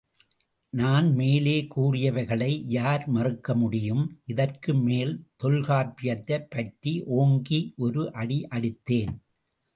[0.69, 4.19] நான் மேலே கூறியவைகளை யார் மறுக்க முடியும்,
[4.25, 9.13] இதற்கு மேல் தொல்காப்பியத்தைப் பற்றி ஓங்கி ஒரு அடி அடித்தேன்.